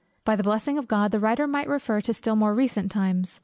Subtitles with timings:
[0.25, 3.39] By the blessing of God the writer might refer to still more recent times.